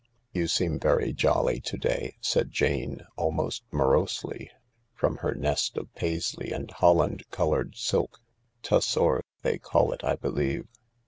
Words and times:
"You 0.33 0.47
seem 0.47 0.79
very 0.79 1.13
jolly 1.13 1.59
to 1.59 1.77
day," 1.77 2.15
said 2.21 2.49
Jane, 2.49 3.01
almost 3.17 3.63
morosely, 3.71 4.49
from 4.95 5.17
her 5.17 5.35
nest 5.35 5.77
of 5.77 5.93
Paisley 5.93 6.51
and 6.51 6.71
holland 6.71 7.21
coloured 7.29 7.75
silk— 7.77 8.19
tussore 8.63 9.21
they 9.43 9.59
call 9.59 9.93
it, 9.93 10.03
I 10.03 10.15
believe. 10.15 10.65